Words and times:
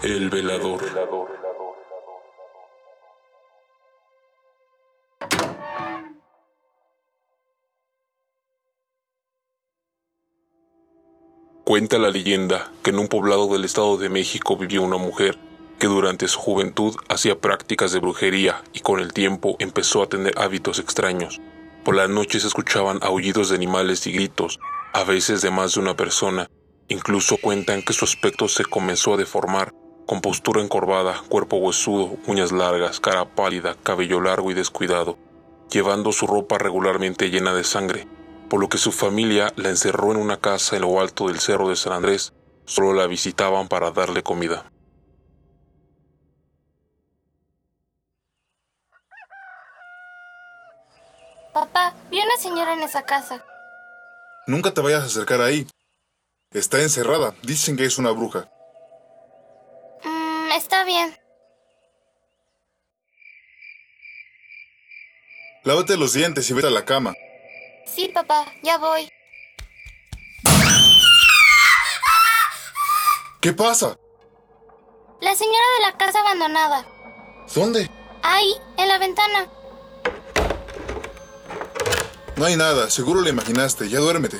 El 0.00 0.30
velador. 0.30 0.80
Cuenta 11.64 11.98
la 11.98 12.10
leyenda 12.10 12.70
que 12.84 12.90
en 12.90 13.00
un 13.00 13.08
poblado 13.08 13.48
del 13.48 13.64
Estado 13.64 13.96
de 13.96 14.08
México 14.08 14.56
vivía 14.56 14.80
una 14.80 14.98
mujer 14.98 15.36
que 15.80 15.88
durante 15.88 16.28
su 16.28 16.38
juventud 16.38 16.94
hacía 17.08 17.40
prácticas 17.40 17.90
de 17.90 17.98
brujería 17.98 18.62
y 18.72 18.80
con 18.80 19.00
el 19.00 19.12
tiempo 19.12 19.56
empezó 19.58 20.04
a 20.04 20.08
tener 20.08 20.32
hábitos 20.38 20.78
extraños. 20.78 21.40
Por 21.84 21.96
las 21.96 22.08
noches 22.08 22.42
se 22.42 22.48
escuchaban 22.48 23.00
aullidos 23.02 23.48
de 23.48 23.56
animales 23.56 24.06
y 24.06 24.12
gritos, 24.12 24.60
a 24.92 25.02
veces 25.02 25.42
de 25.42 25.50
más 25.50 25.74
de 25.74 25.80
una 25.80 25.96
persona. 25.96 26.48
Incluso 26.86 27.36
cuentan 27.36 27.82
que 27.82 27.92
su 27.92 28.04
aspecto 28.04 28.46
se 28.46 28.64
comenzó 28.64 29.14
a 29.14 29.16
deformar, 29.16 29.74
con 30.08 30.22
postura 30.22 30.62
encorvada, 30.62 31.22
cuerpo 31.28 31.58
huesudo, 31.58 32.16
uñas 32.26 32.50
largas, 32.50 32.98
cara 32.98 33.26
pálida, 33.26 33.76
cabello 33.82 34.22
largo 34.22 34.50
y 34.50 34.54
descuidado, 34.54 35.18
llevando 35.70 36.12
su 36.12 36.26
ropa 36.26 36.56
regularmente 36.56 37.28
llena 37.28 37.52
de 37.52 37.62
sangre, 37.62 38.08
por 38.48 38.58
lo 38.58 38.70
que 38.70 38.78
su 38.78 38.90
familia 38.90 39.52
la 39.56 39.68
encerró 39.68 40.12
en 40.12 40.16
una 40.16 40.38
casa 40.38 40.76
en 40.76 40.82
lo 40.82 40.98
alto 40.98 41.28
del 41.28 41.40
cerro 41.40 41.68
de 41.68 41.76
San 41.76 41.92
Andrés, 41.92 42.32
solo 42.64 42.94
la 42.94 43.06
visitaban 43.06 43.68
para 43.68 43.90
darle 43.90 44.22
comida. 44.22 44.72
Papá, 51.52 51.92
vi 52.10 52.16
una 52.16 52.36
señora 52.38 52.72
en 52.72 52.80
esa 52.80 53.02
casa. 53.02 53.44
Nunca 54.46 54.72
te 54.72 54.80
vayas 54.80 55.02
a 55.02 55.06
acercar 55.06 55.42
ahí. 55.42 55.66
Está 56.50 56.80
encerrada. 56.80 57.34
Dicen 57.42 57.76
que 57.76 57.84
es 57.84 57.98
una 57.98 58.12
bruja. 58.12 58.48
Está 60.78 60.86
bien. 60.86 61.18
Lávate 65.64 65.96
los 65.96 66.12
dientes 66.12 66.48
y 66.48 66.52
vete 66.52 66.68
a 66.68 66.70
la 66.70 66.84
cama. 66.84 67.14
Sí, 67.84 68.08
papá, 68.14 68.46
ya 68.62 68.78
voy. 68.78 69.10
¿Qué 73.40 73.52
pasa? 73.52 73.98
La 75.20 75.34
señora 75.34 75.66
de 75.78 75.86
la 75.90 75.98
casa 75.98 76.20
abandonada. 76.20 76.86
¿Dónde? 77.52 77.90
Ahí, 78.22 78.54
en 78.76 78.86
la 78.86 78.98
ventana. 78.98 79.48
No 82.36 82.44
hay 82.44 82.56
nada, 82.56 82.88
seguro 82.88 83.20
lo 83.20 83.28
imaginaste. 83.28 83.88
Ya 83.88 83.98
duérmete. 83.98 84.38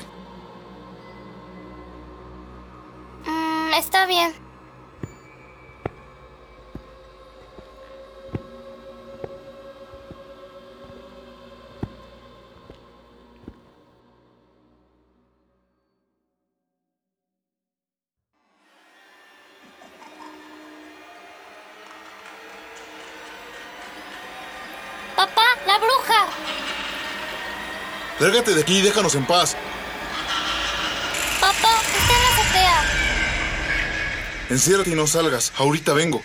Lárgate 28.21 28.55
de 28.55 28.63
aquí 28.63 28.79
y 28.79 28.83
déjanos 28.83 29.15
en 29.15 29.25
paz. 29.27 29.57
Papá, 31.41 31.81
está 31.97 32.15
en 32.17 32.23
la 32.23 32.29
azotea. 32.43 32.85
Enciérrate 34.51 34.91
y 34.91 34.95
no 34.95 35.07
salgas. 35.07 35.53
Ahorita 35.57 35.93
vengo. 35.93 36.23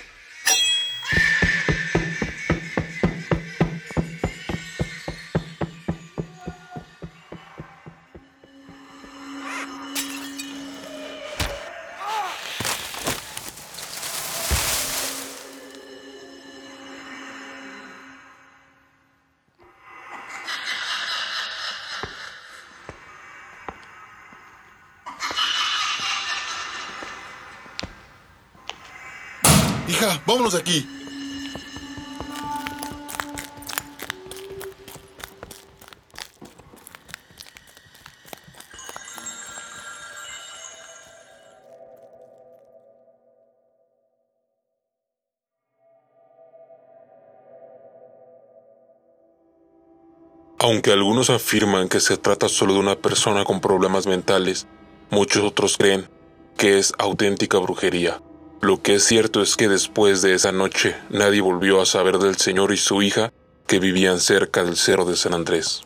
Hija, 29.87 30.21
vámonos 30.25 30.53
de 30.53 30.59
aquí. 30.59 30.87
Aunque 50.59 50.93
algunos 50.93 51.29
afirman 51.29 51.89
que 51.89 51.99
se 51.99 52.15
trata 52.15 52.47
solo 52.47 52.73
de 52.73 52.79
una 52.79 52.95
persona 52.95 53.43
con 53.43 53.59
problemas 53.59 54.07
mentales, 54.07 54.65
muchos 55.09 55.43
otros 55.43 55.77
creen 55.77 56.07
que 56.57 56.77
es 56.79 56.93
auténtica 56.97 57.57
brujería. 57.57 58.21
Lo 58.63 58.81
que 58.81 58.95
es 58.95 59.03
cierto 59.03 59.41
es 59.41 59.57
que 59.57 59.67
después 59.67 60.21
de 60.21 60.33
esa 60.35 60.53
noche 60.53 60.95
nadie 61.09 61.41
volvió 61.41 61.81
a 61.81 61.85
saber 61.85 62.17
del 62.17 62.37
señor 62.37 62.71
y 62.71 62.77
su 62.77 63.01
hija 63.01 63.29
que 63.67 63.79
vivían 63.79 64.21
cerca 64.21 64.63
del 64.63 64.77
cerro 64.77 65.03
de 65.03 65.17
San 65.17 65.33
Andrés. 65.33 65.83